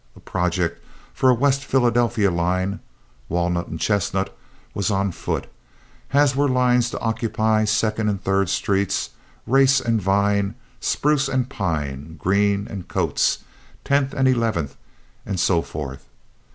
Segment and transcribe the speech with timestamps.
[0.15, 2.79] A project for a West Philadelphia line
[3.29, 4.35] (Walnut and Chestnut)
[4.73, 5.45] was on foot,
[6.11, 9.11] as were lines to occupy Second and Third Streets,
[9.45, 13.43] Race and Vine, Spruce and Pine, Green and Coates,
[13.83, 14.75] Tenth and Eleventh,
[15.23, 16.03] and so forth.